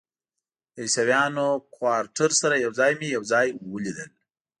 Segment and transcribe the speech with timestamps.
[0.73, 4.09] د عیسویانو کوارټر سره یو ځای مې یو ځای ولیدل.